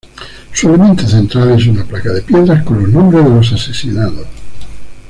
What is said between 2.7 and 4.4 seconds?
los nombres de los asesinados.